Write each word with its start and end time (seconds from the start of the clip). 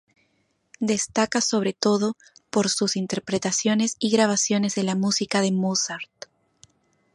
Destaca, 0.79 1.41
sobre 1.41 1.73
todo, 1.73 2.17
por 2.49 2.69
sus 2.69 2.95
interpretaciones 2.95 3.97
y 3.99 4.09
grabaciones 4.09 4.73
de 4.73 4.81
la 4.81 4.95
música 4.95 5.41
de 5.41 5.51
Mozart. 5.51 6.09